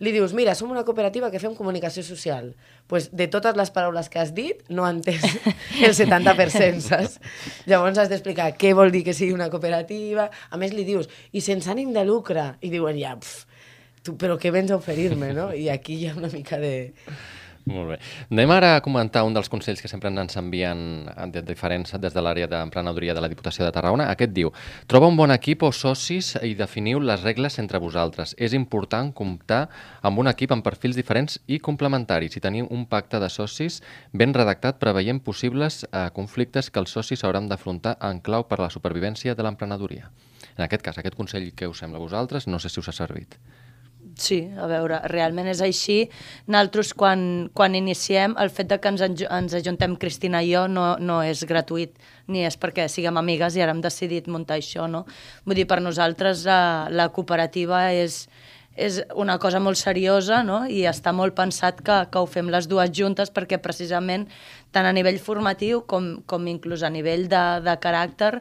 li 0.00 0.12
dius, 0.16 0.32
mira, 0.36 0.54
som 0.56 0.72
una 0.72 0.84
cooperativa 0.88 1.30
que 1.30 1.40
fem 1.42 1.54
comunicació 1.54 2.02
social. 2.02 2.54
pues, 2.90 3.10
de 3.14 3.28
totes 3.30 3.54
les 3.56 3.70
paraules 3.70 4.08
que 4.10 4.18
has 4.18 4.32
dit, 4.34 4.64
no 4.68 4.84
ha 4.84 4.90
entès 4.90 5.22
el 5.86 5.94
70%, 5.94 6.80
saps? 6.82 7.20
Llavors 7.70 8.00
has 8.02 8.08
d'explicar 8.10 8.48
què 8.58 8.72
vol 8.74 8.90
dir 8.90 9.04
que 9.06 9.14
sigui 9.14 9.36
una 9.36 9.50
cooperativa. 9.52 10.26
A 10.50 10.58
més, 10.58 10.74
li 10.74 10.82
dius, 10.88 11.06
i 11.30 11.40
sense 11.44 11.70
ànim 11.70 11.92
de 11.94 12.02
lucre. 12.08 12.56
I 12.66 12.72
diuen, 12.72 12.98
ja, 12.98 13.14
pf, 13.14 13.46
tu, 14.02 14.16
però 14.18 14.38
què 14.40 14.50
vens 14.50 14.72
a 14.72 14.80
oferir-me, 14.80 15.30
no? 15.36 15.52
I 15.54 15.68
aquí 15.70 16.00
hi 16.00 16.08
ha 16.10 16.16
una 16.18 16.32
mica 16.32 16.58
de 16.58 16.74
molt 17.66 17.90
bé. 17.92 17.98
Anem 18.30 18.50
ara 18.54 18.74
a 18.76 18.80
comentar 18.84 19.22
un 19.26 19.34
dels 19.36 19.50
consells 19.52 19.82
que 19.82 19.88
sempre 19.88 20.10
ens 20.10 20.36
envien 20.40 21.08
de 21.32 21.42
diferents 21.44 21.92
des 22.00 22.14
de 22.14 22.22
l'àrea 22.22 22.48
d'emprenedoria 22.50 23.14
de 23.14 23.20
la 23.20 23.28
Diputació 23.28 23.64
de 23.64 23.72
Tarragona. 23.72 24.08
Aquest 24.10 24.32
diu, 24.32 24.52
troba 24.86 25.08
un 25.10 25.18
bon 25.18 25.30
equip 25.34 25.62
o 25.62 25.72
socis 25.72 26.34
i 26.42 26.54
definiu 26.54 27.00
les 27.00 27.22
regles 27.22 27.58
entre 27.58 27.78
vosaltres. 27.78 28.34
És 28.38 28.54
important 28.56 29.12
comptar 29.12 29.68
amb 30.02 30.18
un 30.18 30.30
equip 30.32 30.52
amb 30.52 30.64
perfils 30.64 30.96
diferents 30.96 31.40
i 31.46 31.60
complementaris 31.60 32.36
i 32.36 32.44
tenir 32.44 32.64
un 32.68 32.86
pacte 32.86 33.20
de 33.20 33.28
socis 33.28 33.82
ben 34.12 34.34
redactat 34.34 34.80
preveient 34.80 35.20
possibles 35.22 35.84
eh, 35.84 36.08
conflictes 36.14 36.70
que 36.70 36.80
els 36.80 36.90
socis 36.90 37.24
hauran 37.24 37.48
d'afrontar 37.48 37.96
en 38.00 38.20
clau 38.20 38.48
per 38.48 38.60
a 38.60 38.66
la 38.66 38.74
supervivència 38.74 39.34
de 39.34 39.46
l'emprenedoria. 39.46 40.10
En 40.56 40.64
aquest 40.64 40.82
cas, 40.84 40.98
aquest 40.98 41.16
consell 41.16 41.52
que 41.56 41.68
us 41.68 41.78
sembla 41.80 42.00
a 42.00 42.04
vosaltres, 42.04 42.46
no 42.46 42.58
sé 42.58 42.68
si 42.68 42.80
us 42.80 42.88
ha 42.88 42.96
servit. 42.96 43.38
Sí, 44.18 44.38
a 44.58 44.66
veure, 44.66 45.00
realment 45.12 45.48
és 45.50 45.60
així. 45.62 45.98
Nosaltres, 46.50 46.92
quan, 46.98 47.50
quan 47.54 47.76
iniciem, 47.78 48.34
el 48.40 48.50
fet 48.50 48.70
de 48.70 48.78
que 48.80 48.90
ens, 48.92 49.02
ens 49.22 49.56
ajuntem 49.56 49.96
Cristina 50.00 50.42
i 50.42 50.54
jo 50.54 50.66
no, 50.68 50.94
no 50.98 51.20
és 51.22 51.44
gratuït, 51.48 51.94
ni 52.30 52.44
és 52.46 52.56
perquè 52.60 52.88
siguem 52.88 53.20
amigues 53.20 53.56
i 53.56 53.62
ara 53.62 53.74
hem 53.74 53.82
decidit 53.84 54.28
muntar 54.28 54.58
això, 54.58 54.88
no? 54.90 55.04
Vull 55.44 55.60
dir, 55.60 55.66
per 55.70 55.80
nosaltres 55.84 56.46
la, 56.48 56.88
la 56.90 57.10
cooperativa 57.14 57.90
és, 57.96 58.24
és 58.76 59.00
una 59.18 59.38
cosa 59.38 59.60
molt 59.60 59.78
seriosa 59.78 60.42
no? 60.46 60.62
i 60.66 60.84
està 60.88 61.12
molt 61.12 61.34
pensat 61.36 61.82
que, 61.84 62.00
que 62.10 62.22
ho 62.22 62.26
fem 62.30 62.50
les 62.52 62.68
dues 62.70 62.92
juntes 62.96 63.32
perquè 63.34 63.58
precisament 63.62 64.28
tant 64.72 64.86
a 64.86 64.94
nivell 64.96 65.18
formatiu 65.20 65.82
com, 65.90 66.20
com 66.26 66.46
inclús 66.48 66.84
a 66.86 66.90
nivell 66.90 67.26
de, 67.28 67.44
de 67.66 67.76
caràcter 67.82 68.38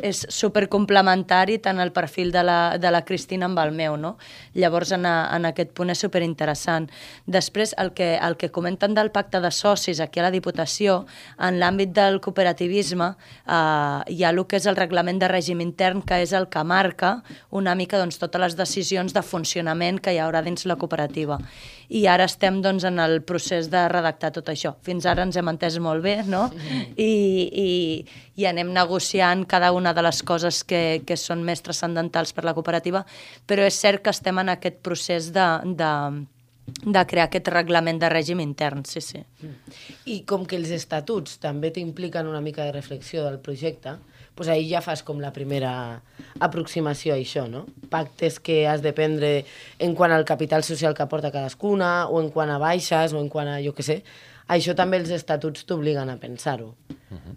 és 0.00 0.22
supercomplementari 0.32 1.58
tant 1.60 1.80
el 1.80 1.92
perfil 1.92 2.30
de 2.32 2.42
la, 2.44 2.76
de 2.80 2.90
la 2.92 3.02
Cristina 3.04 3.46
amb 3.48 3.58
el 3.62 3.72
meu, 3.76 3.96
no? 4.00 4.14
Llavors, 4.56 4.92
en, 4.96 5.06
a, 5.08 5.14
en 5.36 5.48
aquest 5.48 5.72
punt 5.76 5.92
és 5.92 6.00
superinteressant. 6.04 6.88
Després, 7.26 7.74
el 7.80 7.92
que, 7.96 8.14
el 8.16 8.36
que 8.40 8.50
comenten 8.52 8.94
del 8.96 9.10
pacte 9.14 9.40
de 9.40 9.50
socis 9.54 10.00
aquí 10.00 10.20
a 10.20 10.26
la 10.28 10.32
Diputació, 10.34 11.04
en 11.38 11.60
l'àmbit 11.60 11.92
del 11.96 12.20
cooperativisme, 12.24 13.10
eh, 13.46 14.14
hi 14.14 14.24
ha 14.24 14.32
el 14.32 14.44
que 14.46 14.60
és 14.60 14.68
el 14.70 14.78
reglament 14.78 15.20
de 15.20 15.28
règim 15.32 15.60
intern, 15.64 16.04
que 16.06 16.20
és 16.24 16.32
el 16.36 16.48
que 16.52 16.64
marca 16.64 17.18
una 17.50 17.74
mica 17.74 18.00
doncs, 18.00 18.20
totes 18.20 18.40
les 18.40 18.56
decisions 18.56 19.16
de 19.16 19.24
funcionament 19.24 20.00
que 20.00 20.14
hi 20.14 20.22
haurà 20.22 20.44
dins 20.44 20.64
la 20.68 20.78
cooperativa. 20.80 21.40
I 21.90 22.04
ara 22.06 22.26
estem 22.30 22.60
doncs, 22.62 22.84
en 22.86 23.00
el 23.02 23.18
procés 23.26 23.68
de 23.70 23.82
redactar 23.90 24.30
tot 24.36 24.48
això. 24.52 24.76
Fins 24.86 25.06
ara 25.10 25.24
ens 25.26 25.36
hem 25.36 25.50
entès 25.50 25.78
molt 25.82 26.04
bé, 26.04 26.20
no? 26.22 26.44
I, 26.94 27.10
i, 27.50 27.70
i 28.38 28.46
anem 28.46 28.70
negociant 28.74 29.42
cada 29.50 29.72
una 29.74 29.92
de 29.96 30.04
les 30.06 30.22
coses 30.26 30.62
que, 30.62 31.02
que 31.06 31.18
són 31.18 31.42
més 31.46 31.64
transcendentals 31.66 32.34
per 32.36 32.46
la 32.46 32.54
cooperativa, 32.54 33.02
però 33.46 33.66
és 33.66 33.78
cert 33.82 34.04
que 34.04 34.14
estem 34.14 34.38
en 34.38 34.54
aquest 34.54 34.78
procés 34.86 35.32
de, 35.34 35.48
de, 35.80 35.90
de 36.84 37.04
crear 37.10 37.26
aquest 37.26 37.50
reglament 37.50 37.98
de 37.98 38.12
règim 38.12 38.40
intern, 38.44 38.86
sí, 38.86 39.02
sí. 39.02 39.24
I 40.06 40.22
com 40.30 40.46
que 40.46 40.60
els 40.60 40.70
estatuts 40.76 41.40
també 41.42 41.72
t'impliquen 41.74 42.30
una 42.30 42.42
mica 42.44 42.68
de 42.68 42.76
reflexió 42.76 43.26
del 43.26 43.40
projecte, 43.42 43.98
pues 44.40 44.48
ahí 44.48 44.70
ja 44.70 44.80
fas 44.80 45.02
com 45.04 45.18
la 45.20 45.34
primera 45.36 46.00
aproximació 46.40 47.12
a 47.12 47.18
això, 47.20 47.42
no? 47.44 47.66
Pactes 47.92 48.38
que 48.40 48.62
has 48.64 48.80
de 48.80 48.94
prendre 48.96 49.44
en 49.76 49.92
quant 49.92 50.14
al 50.16 50.24
capital 50.24 50.64
social 50.64 50.94
que 50.96 51.04
aporta 51.04 51.28
cadascuna, 51.28 52.06
o 52.08 52.22
en 52.24 52.30
quant 52.32 52.48
a 52.48 52.56
baixes, 52.56 53.12
o 53.12 53.20
en 53.20 53.28
quant 53.28 53.50
a, 53.52 53.58
jo 53.60 53.74
què 53.76 53.84
sé. 53.84 53.98
Això 54.48 54.72
també 54.72 54.96
els 54.96 55.12
estatuts 55.12 55.68
t'obliguen 55.68 56.08
a 56.08 56.16
pensar-ho. 56.16 56.72
Uh 56.88 57.18
-huh. 57.18 57.36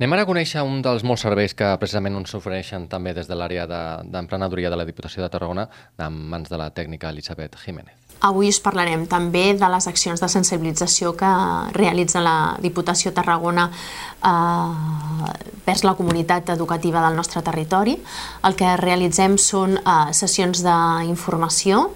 Anem 0.00 0.14
ara 0.16 0.24
a 0.24 0.28
conèixer 0.28 0.62
un 0.64 0.80
dels 0.82 1.04
molts 1.04 1.22
serveis 1.26 1.52
que 1.54 1.68
precisament 1.80 2.16
ens 2.16 2.32
ofereixen 2.38 2.86
també 2.90 3.12
des 3.14 3.28
de 3.28 3.36
l'àrea 3.36 3.66
d'emprenedoria 3.68 4.70
de, 4.70 4.76
de 4.76 4.80
la 4.80 4.86
Diputació 4.88 5.22
de 5.22 5.28
Tarragona, 5.32 5.66
en 6.00 6.16
mans 6.32 6.48
de 6.48 6.58
la 6.58 6.70
tècnica 6.72 7.10
Elisabet 7.12 7.58
Jiménez. 7.60 7.98
Avui 8.22 8.48
us 8.48 8.60
parlarem 8.62 9.04
també 9.10 9.48
de 9.58 9.68
les 9.68 9.88
accions 9.90 10.20
de 10.22 10.28
sensibilització 10.30 11.12
que 11.18 11.30
realitza 11.74 12.22
la 12.22 12.54
Diputació 12.62 13.12
Tarragona 13.12 13.66
eh, 13.68 15.32
vers 15.66 15.82
la 15.84 15.96
comunitat 15.98 16.54
educativa 16.54 17.02
del 17.02 17.18
nostre 17.18 17.42
territori. 17.42 17.98
El 18.46 18.56
que 18.56 18.76
realitzem 18.80 19.36
són 19.42 19.76
eh, 19.76 19.98
sessions 20.14 20.62
d'informació 20.64 21.88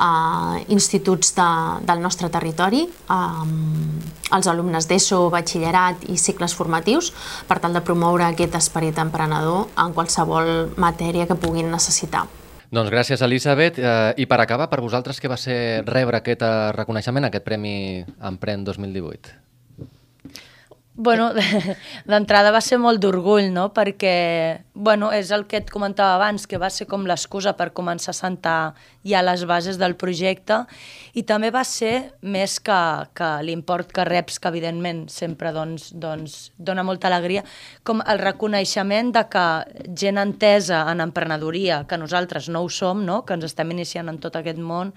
a 0.00 0.58
instituts 0.72 1.34
de, 1.36 1.48
del 1.86 2.00
nostre 2.00 2.30
territori, 2.32 2.86
eh, 2.88 4.34
als 4.34 4.48
alumnes 4.50 4.88
d'ESO, 4.88 5.26
batxillerat 5.30 6.08
i 6.08 6.16
cicles 6.18 6.56
formatius, 6.56 7.12
per 7.46 7.60
tal 7.60 7.76
de 7.76 7.84
promoure 7.84 8.24
aquest 8.26 8.56
esperit 8.58 8.98
emprenedor 8.98 9.68
en 9.76 9.92
qualsevol 9.96 10.70
matèria 10.80 11.28
que 11.28 11.38
puguin 11.38 11.70
necessitar. 11.70 12.24
Doncs 12.70 12.90
gràcies, 12.90 13.22
Elisabet. 13.26 13.78
Eh, 13.82 14.14
I 14.22 14.26
per 14.30 14.40
acabar, 14.40 14.70
per 14.70 14.80
vosaltres, 14.80 15.18
què 15.20 15.28
va 15.28 15.38
ser 15.40 15.82
rebre 15.86 16.22
aquest 16.22 16.46
eh, 16.46 16.70
reconeixement, 16.76 17.26
aquest 17.26 17.44
Premi 17.44 18.04
Emprèn 18.22 18.64
2018? 18.64 19.49
Bueno, 21.02 21.30
d'entrada 22.12 22.50
va 22.52 22.60
ser 22.60 22.76
molt 22.76 23.00
d'orgull, 23.00 23.46
no? 23.54 23.70
Perquè, 23.72 24.10
bueno, 24.76 25.08
és 25.16 25.30
el 25.32 25.46
que 25.48 25.56
et 25.62 25.70
comentava 25.72 26.18
abans, 26.18 26.44
que 26.44 26.58
va 26.60 26.68
ser 26.68 26.84
com 26.90 27.06
l'excusa 27.08 27.54
per 27.56 27.70
començar 27.72 28.12
a 28.12 28.18
sentar 28.18 28.56
ja 29.08 29.22
les 29.24 29.46
bases 29.48 29.78
del 29.80 29.94
projecte 29.96 30.58
i 31.16 31.24
també 31.24 31.48
va 31.54 31.62
ser 31.64 32.10
més 32.20 32.58
que, 32.60 32.76
que 33.16 33.30
l'import 33.48 33.94
que 33.96 34.04
reps, 34.04 34.36
que 34.36 34.52
evidentment 34.52 35.06
sempre 35.08 35.54
doncs, 35.56 35.88
doncs, 35.96 36.36
dona 36.60 36.84
molta 36.84 37.08
alegria, 37.08 37.46
com 37.80 38.04
el 38.04 38.20
reconeixement 38.20 39.14
de 39.16 39.24
que 39.32 39.46
gent 40.04 40.20
entesa 40.20 40.82
en 40.92 41.00
emprenedoria, 41.00 41.86
que 41.88 41.96
nosaltres 41.96 42.52
no 42.52 42.60
ho 42.60 42.68
som, 42.68 43.06
no? 43.08 43.22
que 43.24 43.40
ens 43.40 43.48
estem 43.48 43.72
iniciant 43.72 44.12
en 44.12 44.20
tot 44.20 44.36
aquest 44.36 44.60
món, 44.60 44.92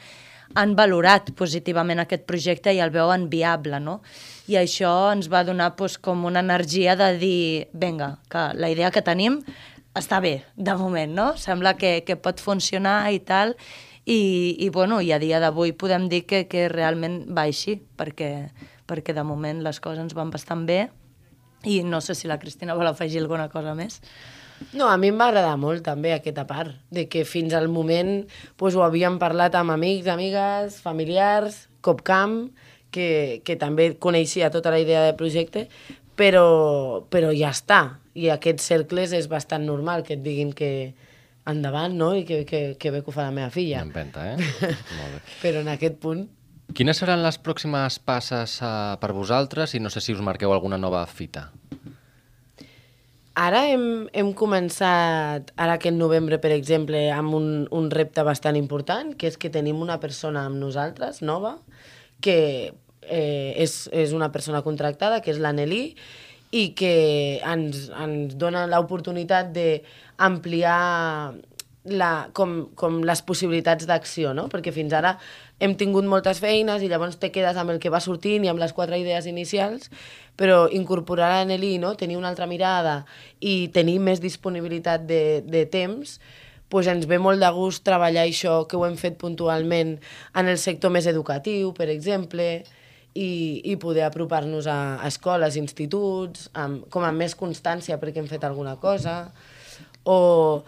han 0.56 0.76
valorat 0.78 1.32
positivament 1.38 2.04
aquest 2.04 2.28
projecte 2.30 2.74
i 2.74 2.82
el 2.84 2.94
veuen 2.94 3.30
viable, 3.30 3.80
no? 3.80 4.02
i 4.48 4.58
això 4.60 4.92
ens 5.14 5.30
va 5.32 5.44
donar 5.48 5.74
pues, 5.80 5.98
com 5.98 6.26
una 6.28 6.42
energia 6.44 6.98
de 7.00 7.14
dir, 7.18 7.68
vinga, 7.74 8.18
que 8.30 8.50
la 8.60 8.70
idea 8.74 8.92
que 8.92 9.04
tenim 9.06 9.40
està 9.96 10.20
bé, 10.20 10.42
de 10.58 10.76
moment, 10.76 11.14
no? 11.14 11.28
Sembla 11.38 11.76
que, 11.78 12.02
que 12.04 12.18
pot 12.20 12.42
funcionar 12.44 13.14
i 13.14 13.22
tal, 13.24 13.56
i, 14.04 14.58
i, 14.60 14.68
bueno, 14.74 15.00
i 15.00 15.14
a 15.14 15.20
dia 15.22 15.40
d'avui 15.40 15.72
podem 15.80 16.10
dir 16.12 16.24
que, 16.28 16.44
que 16.52 16.68
realment 16.72 17.22
va 17.32 17.46
així, 17.48 17.78
perquè, 17.98 18.50
perquè 18.90 19.16
de 19.16 19.24
moment 19.24 19.62
les 19.64 19.80
coses 19.80 20.02
ens 20.04 20.18
van 20.18 20.34
bastant 20.34 20.66
bé, 20.68 20.88
i 21.64 21.80
no 21.88 22.02
sé 22.04 22.18
si 22.18 22.28
la 22.28 22.40
Cristina 22.42 22.76
vol 22.76 22.90
afegir 22.90 23.22
alguna 23.22 23.48
cosa 23.54 23.78
més. 23.78 24.02
No, 24.74 24.88
a 24.90 24.98
mi 24.98 25.12
em 25.12 25.20
va 25.20 25.30
agradar 25.30 25.56
molt 25.60 25.84
també 25.86 26.14
aquesta 26.16 26.46
part, 26.50 26.74
de 26.94 27.08
que 27.12 27.26
fins 27.30 27.54
al 27.54 27.70
moment 27.70 28.24
pues, 28.58 28.76
ho 28.76 28.84
havíem 28.86 29.20
parlat 29.22 29.56
amb 29.60 29.76
amics, 29.76 30.10
amigues, 30.12 30.80
familiars, 30.82 31.68
Copcamp, 31.84 32.54
que, 32.94 33.42
que 33.46 33.58
també 33.60 33.94
coneixia 34.00 34.52
tota 34.54 34.72
la 34.72 34.80
idea 34.82 35.04
de 35.06 35.16
projecte, 35.20 35.68
però, 36.16 37.04
però 37.10 37.34
ja 37.36 37.52
està. 37.54 38.00
I 38.14 38.30
aquests 38.30 38.70
cercles 38.70 39.14
és 39.18 39.28
bastant 39.30 39.66
normal 39.66 40.06
que 40.06 40.16
et 40.16 40.22
diguin 40.24 40.54
que 40.54 40.94
endavant, 41.50 41.96
no? 41.98 42.14
I 42.16 42.24
que, 42.28 42.44
que, 42.46 42.62
que 42.80 42.92
bé 42.94 43.02
que 43.04 43.12
ho 43.12 43.16
fa 43.16 43.28
la 43.28 43.36
meva 43.36 43.50
filla. 43.52 43.82
Empenta, 43.84 44.34
eh? 44.34 44.38
Molt 45.00 45.18
bé. 45.18 45.22
però 45.42 45.66
en 45.66 45.74
aquest 45.74 46.00
punt... 46.04 46.28
Quines 46.74 46.98
seran 46.98 47.22
les 47.22 47.36
pròximes 47.44 48.00
passes 48.02 48.56
uh, 48.64 48.96
per 49.02 49.12
vosaltres 49.14 49.76
i 49.76 49.82
no 49.84 49.92
sé 49.94 50.02
si 50.02 50.16
us 50.16 50.24
marqueu 50.26 50.54
alguna 50.56 50.80
nova 50.80 51.04
fita? 51.06 51.50
Ara 53.34 53.64
hem, 53.66 53.86
hem 54.14 54.30
començat, 54.38 55.48
ara 55.58 55.78
aquest 55.80 55.96
novembre, 55.98 56.38
per 56.38 56.52
exemple, 56.54 57.00
amb 57.10 57.34
un, 57.34 57.48
un 57.74 57.88
repte 57.90 58.22
bastant 58.22 58.60
important, 58.60 59.16
que 59.18 59.32
és 59.32 59.40
que 59.42 59.50
tenim 59.50 59.80
una 59.82 59.98
persona 60.04 60.44
amb 60.46 60.60
nosaltres, 60.62 61.24
nova, 61.26 61.56
que 62.22 62.38
eh, 63.10 63.54
és, 63.58 63.88
és 63.90 64.14
una 64.14 64.30
persona 64.32 64.62
contractada, 64.62 65.18
que 65.26 65.34
és 65.34 65.42
l'Anelí, 65.42 65.96
i 66.54 66.68
que 66.78 66.94
ens, 67.42 67.88
ens 67.98 68.38
dona 68.38 68.68
l'oportunitat 68.70 69.50
d'ampliar 69.56 70.78
la, 71.90 72.12
com, 72.38 72.54
com 72.78 73.02
les 73.04 73.26
possibilitats 73.26 73.90
d'acció, 73.90 74.36
no? 74.38 74.46
perquè 74.54 74.72
fins 74.76 74.94
ara 74.94 75.18
hem 75.64 75.78
tingut 75.80 76.04
moltes 76.10 76.42
feines 76.44 76.84
i 76.84 76.90
llavors 76.92 77.16
te 77.22 77.32
quedes 77.32 77.58
amb 77.60 77.72
el 77.72 77.80
que 77.80 77.92
va 77.94 78.04
sortint 78.04 78.44
i 78.44 78.52
amb 78.52 78.60
les 78.60 78.76
quatre 78.76 79.00
idees 79.00 79.28
inicials, 79.30 79.88
però 80.36 80.66
incorporar 80.76 81.32
a 81.40 81.46
Nelly, 81.48 81.78
no? 81.80 81.94
tenir 81.96 82.18
una 82.20 82.28
altra 82.34 82.50
mirada 82.50 83.04
i 83.40 83.70
tenir 83.76 84.00
més 84.04 84.20
disponibilitat 84.20 85.08
de, 85.08 85.42
de 85.48 85.64
temps, 85.72 86.18
pues 86.74 86.90
ens 86.90 87.06
ve 87.08 87.20
molt 87.22 87.40
de 87.40 87.50
gust 87.54 87.84
treballar 87.86 88.26
això 88.26 88.64
que 88.68 88.76
ho 88.76 88.84
hem 88.88 88.98
fet 89.00 89.16
puntualment 89.22 89.98
en 90.36 90.50
el 90.50 90.58
sector 90.58 90.92
més 90.92 91.08
educatiu, 91.08 91.72
per 91.78 91.88
exemple, 91.94 92.64
i, 93.14 93.62
i 93.70 93.76
poder 93.78 94.08
apropar-nos 94.08 94.68
a, 94.68 94.78
escoles, 95.08 95.56
instituts, 95.62 96.50
amb, 96.58 96.88
com 96.90 97.06
amb 97.06 97.24
més 97.24 97.38
constància 97.38 98.00
perquè 98.02 98.24
hem 98.24 98.32
fet 98.32 98.44
alguna 98.44 98.76
cosa, 98.82 99.20
o 100.04 100.64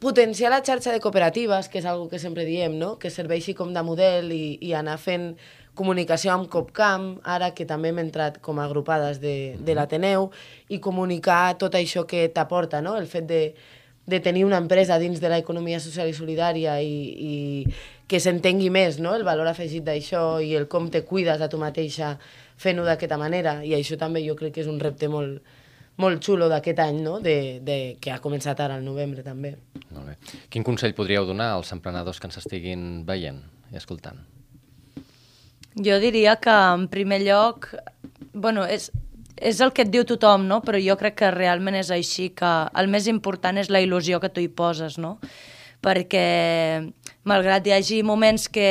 potenciar 0.00 0.50
la 0.50 0.62
xarxa 0.64 0.92
de 0.92 1.00
cooperatives, 1.00 1.68
que 1.68 1.78
és 1.78 1.86
una 1.86 2.08
que 2.10 2.18
sempre 2.18 2.44
diem, 2.44 2.76
no? 2.78 2.96
que 2.98 3.10
serveixi 3.10 3.54
com 3.54 3.72
de 3.74 3.82
model 3.82 4.32
i, 4.32 4.58
i 4.60 4.72
anar 4.74 4.98
fent 4.98 5.34
comunicació 5.76 6.32
amb 6.32 6.48
Copcamp, 6.48 7.20
ara 7.22 7.52
que 7.54 7.66
també 7.68 7.92
hem 7.92 8.00
entrat 8.00 8.40
com 8.40 8.58
a 8.58 8.64
agrupades 8.64 9.20
de, 9.20 9.56
de 9.60 9.74
l'Ateneu, 9.76 10.30
i 10.72 10.80
comunicar 10.80 11.56
tot 11.60 11.76
això 11.76 12.06
que 12.08 12.26
t'aporta, 12.32 12.80
no? 12.80 12.96
el 12.96 13.06
fet 13.06 13.28
de, 13.28 13.42
de 14.06 14.20
tenir 14.24 14.46
una 14.46 14.60
empresa 14.62 14.98
dins 14.98 15.20
de 15.20 15.28
l'economia 15.28 15.80
social 15.82 16.08
i 16.08 16.16
solidària 16.16 16.78
i, 16.80 16.96
i 17.12 17.36
que 18.08 18.20
s'entengui 18.22 18.70
més 18.70 19.00
no? 19.02 19.14
el 19.18 19.26
valor 19.26 19.50
afegit 19.50 19.84
d'això 19.84 20.40
i 20.40 20.54
el 20.56 20.68
com 20.70 20.88
te 20.90 21.04
cuides 21.04 21.42
a 21.42 21.50
tu 21.52 21.60
mateixa 21.60 22.16
fent-ho 22.56 22.86
d'aquesta 22.86 23.18
manera. 23.20 23.60
I 23.66 23.76
això 23.76 23.98
també 24.00 24.24
jo 24.24 24.36
crec 24.38 24.56
que 24.56 24.64
és 24.64 24.70
un 24.70 24.80
repte 24.80 25.10
molt, 25.12 25.42
molt 26.02 26.24
xulo 26.24 26.48
d'aquest 26.52 26.80
any, 26.84 27.00
no? 27.04 27.18
de, 27.24 27.58
de, 27.64 27.78
que 28.00 28.12
ha 28.12 28.20
començat 28.22 28.60
ara 28.60 28.76
al 28.76 28.84
novembre 28.84 29.24
també. 29.24 29.54
Molt 29.90 30.12
bé. 30.12 30.16
Quin 30.52 30.66
consell 30.66 30.94
podríeu 30.96 31.26
donar 31.28 31.54
als 31.54 31.72
emprenedors 31.76 32.20
que 32.20 32.28
ens 32.28 32.40
estiguin 32.42 33.04
veient 33.08 33.40
i 33.72 33.80
escoltant? 33.80 34.20
Jo 35.76 35.98
diria 36.00 36.36
que, 36.40 36.52
en 36.52 36.86
primer 36.92 37.20
lloc, 37.24 37.68
bueno, 38.32 38.64
és, 38.64 38.90
és 39.36 39.60
el 39.60 39.72
que 39.76 39.84
et 39.84 39.92
diu 39.92 40.06
tothom, 40.08 40.46
no? 40.48 40.62
però 40.64 40.80
jo 40.80 40.96
crec 41.00 41.18
que 41.20 41.34
realment 41.34 41.76
és 41.80 41.92
així, 41.92 42.30
que 42.36 42.52
el 42.72 42.88
més 42.92 43.08
important 43.12 43.60
és 43.60 43.72
la 43.72 43.82
il·lusió 43.84 44.20
que 44.20 44.32
tu 44.32 44.44
hi 44.44 44.48
poses, 44.48 44.96
no? 45.00 45.18
perquè 45.84 46.26
malgrat 47.28 47.66
hi 47.66 47.74
hagi 47.76 48.00
moments 48.06 48.48
que, 48.48 48.68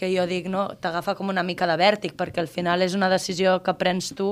que 0.00 0.08
jo 0.08 0.24
dic, 0.24 0.48
no, 0.48 0.64
t'agafa 0.80 1.12
com 1.18 1.28
una 1.28 1.44
mica 1.44 1.68
de 1.68 1.76
vèrtic, 1.76 2.14
perquè 2.16 2.40
al 2.40 2.48
final 2.48 2.80
és 2.80 2.96
una 2.96 3.10
decisió 3.12 3.58
que 3.64 3.74
prens 3.76 4.14
tu 4.16 4.30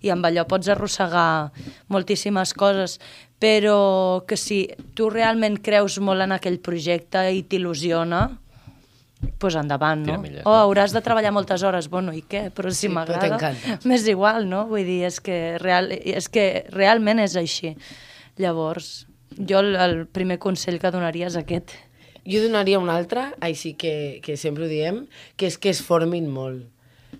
i 0.00 0.08
amb 0.12 0.24
allò 0.24 0.46
pots 0.48 0.70
arrossegar 0.72 1.52
moltíssimes 1.92 2.54
coses, 2.56 2.96
però 3.40 4.22
que 4.28 4.38
si 4.40 4.62
tu 4.96 5.10
realment 5.12 5.58
creus 5.60 5.98
molt 6.00 6.24
en 6.24 6.32
aquell 6.36 6.56
projecte 6.64 7.26
i 7.36 7.42
t'il·lusiona, 7.44 8.22
pues 9.40 9.56
endavant, 9.60 10.06
no? 10.08 10.16
Milles, 10.22 10.40
no? 10.40 10.48
Oh, 10.48 10.56
hauràs 10.64 10.94
de 10.96 11.02
treballar 11.04 11.34
moltes 11.36 11.64
hores, 11.68 11.90
bueno, 11.92 12.14
i 12.16 12.22
què? 12.24 12.46
Però 12.56 12.72
si 12.72 12.86
sí, 12.86 12.92
m'agrada, 12.92 13.52
m'és 13.84 14.08
igual, 14.08 14.48
no? 14.48 14.64
Vull 14.70 14.88
dir, 14.88 15.02
és 15.10 15.20
que, 15.24 15.58
real, 15.60 15.92
és 15.92 16.32
que 16.32 16.46
realment 16.72 17.20
és 17.20 17.36
així. 17.36 17.74
Llavors, 18.40 19.04
jo 19.36 19.60
el, 19.60 19.74
el 19.76 19.96
primer 20.08 20.40
consell 20.40 20.80
que 20.80 20.92
donaria 20.92 21.28
és 21.28 21.36
aquest. 21.36 21.76
Jo 22.26 22.42
donaria 22.44 22.80
un 22.80 22.90
altre, 22.92 23.30
així 23.40 23.74
que, 23.78 24.20
que 24.24 24.36
sempre 24.40 24.66
ho 24.66 24.70
diem, 24.70 25.04
que 25.36 25.48
és 25.50 25.58
que 25.60 25.72
es 25.72 25.82
formin 25.84 26.28
molt. 26.30 26.66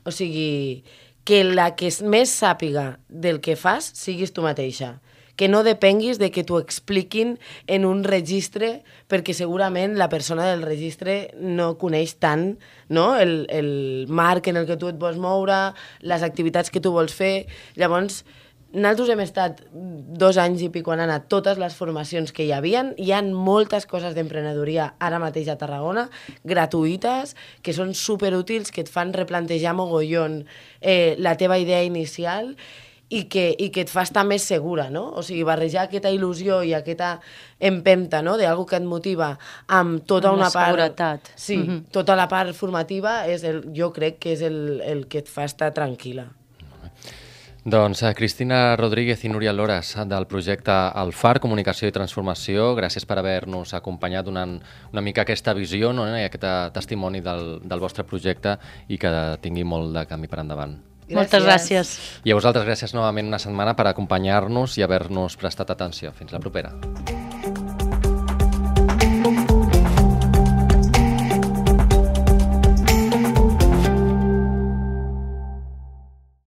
O 0.04 0.12
sigui, 0.14 0.82
que 1.24 1.44
la 1.44 1.70
que 1.76 1.90
més 2.02 2.32
sàpiga 2.32 2.98
del 3.08 3.40
que 3.44 3.56
fas 3.56 3.92
siguis 4.00 4.32
tu 4.34 4.44
mateixa 4.44 4.98
que 5.40 5.48
no 5.48 5.62
depenguis 5.64 6.18
de 6.20 6.28
que 6.28 6.42
t'ho 6.44 6.58
expliquin 6.60 7.38
en 7.64 7.86
un 7.88 8.02
registre, 8.04 8.82
perquè 9.08 9.32
segurament 9.32 9.94
la 9.96 10.10
persona 10.12 10.44
del 10.50 10.60
registre 10.60 11.30
no 11.40 11.70
coneix 11.80 12.12
tant 12.20 12.58
no? 12.92 13.14
el, 13.16 13.46
el 13.48 13.70
marc 14.12 14.50
en 14.52 14.60
el 14.60 14.68
que 14.68 14.76
tu 14.76 14.90
et 14.92 14.98
vols 15.00 15.16
moure, 15.16 15.72
les 16.04 16.26
activitats 16.28 16.68
que 16.68 16.84
tu 16.84 16.92
vols 16.92 17.16
fer. 17.16 17.46
Llavors, 17.80 18.20
nosaltres 18.72 19.10
hem 19.14 19.22
estat 19.24 19.62
dos 19.72 20.38
anys 20.38 20.62
i 20.62 20.68
pico 20.70 20.92
han 20.94 21.02
anat 21.02 21.28
totes 21.32 21.58
les 21.58 21.74
formacions 21.74 22.32
que 22.32 22.44
hi 22.46 22.52
havien. 22.54 22.92
Hi 22.98 23.12
han 23.16 23.32
moltes 23.34 23.86
coses 23.90 24.14
d'emprenedoria 24.14 24.92
ara 24.98 25.18
mateix 25.22 25.48
a 25.50 25.58
Tarragona, 25.58 26.08
gratuïtes, 26.46 27.34
que 27.62 27.74
són 27.74 27.94
superútils, 27.94 28.70
que 28.70 28.84
et 28.84 28.92
fan 28.92 29.14
replantejar 29.16 29.74
mogollon 29.74 30.44
eh, 30.80 31.16
la 31.18 31.36
teva 31.40 31.58
idea 31.58 31.82
inicial 31.82 32.54
i 33.10 33.24
que, 33.26 33.48
i 33.58 33.70
que 33.74 33.82
et 33.82 33.90
fa 33.90 34.04
estar 34.06 34.22
més 34.22 34.44
segura, 34.46 34.86
no? 34.94 35.08
O 35.18 35.24
sigui, 35.26 35.42
barrejar 35.46 35.88
aquesta 35.88 36.12
il·lusió 36.14 36.60
i 36.62 36.76
aquesta 36.78 37.16
empenta, 37.58 38.22
no?, 38.22 38.36
d'algú 38.38 38.68
que 38.70 38.78
et 38.78 38.86
motiva 38.86 39.32
amb 39.66 40.06
tota 40.06 40.30
amb 40.30 40.38
una 40.38 40.50
part... 40.54 40.70
seguretat. 40.70 41.32
Sí, 41.34 41.56
mm 41.56 41.66
-hmm. 41.66 41.80
tota 41.90 42.14
la 42.16 42.28
part 42.28 42.54
formativa 42.54 43.26
és 43.26 43.42
el, 43.42 43.64
jo 43.74 43.90
crec 43.92 44.18
que 44.18 44.32
és 44.32 44.42
el, 44.42 44.80
el 44.80 45.08
que 45.08 45.18
et 45.18 45.28
fa 45.28 45.44
estar 45.44 45.74
tranquil·la. 45.74 46.39
Doncs 47.64 48.02
eh, 48.02 48.14
Cristina 48.14 48.74
Rodríguez 48.76 49.22
i 49.24 49.28
Núria 49.28 49.52
Lores 49.52 49.92
del 50.08 50.26
projecte 50.26 50.72
El 50.96 51.12
Far, 51.12 51.40
Comunicació 51.44 51.90
i 51.90 51.92
Transformació, 51.92 52.70
gràcies 52.78 53.04
per 53.04 53.18
haver-nos 53.20 53.74
acompanyat 53.76 54.24
donant 54.24 54.56
una 54.92 55.04
mica 55.04 55.26
aquesta 55.26 55.52
visió 55.52 55.92
no? 55.92 56.08
i 56.08 56.24
aquest 56.24 56.46
eh, 56.48 56.56
testimoni 56.72 57.20
del, 57.20 57.58
del 57.60 57.84
vostre 57.84 58.06
projecte 58.08 58.56
i 58.88 58.96
que 58.96 59.12
tingui 59.44 59.64
molt 59.68 59.92
de 59.92 60.06
camí 60.08 60.30
per 60.30 60.40
endavant. 60.40 60.78
Moltes 61.10 61.44
gràcies. 61.44 61.96
I 62.24 62.32
a 62.32 62.38
vosaltres 62.38 62.64
gràcies 62.64 62.94
novament 62.96 63.28
una 63.28 63.42
setmana 63.42 63.74
per 63.76 63.90
acompanyar-nos 63.90 64.78
i 64.78 64.86
haver-nos 64.86 65.36
prestat 65.36 65.74
atenció. 65.74 66.14
Fins 66.16 66.32
la 66.32 66.40
propera. 66.40 66.72